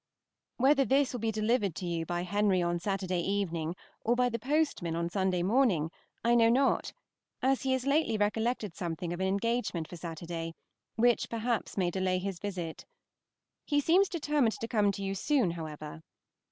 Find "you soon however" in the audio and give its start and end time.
15.03-16.01